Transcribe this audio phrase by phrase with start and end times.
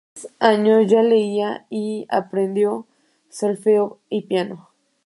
[0.03, 2.87] A los tres años ya leía y aprendió
[3.29, 4.71] solfeo y piano.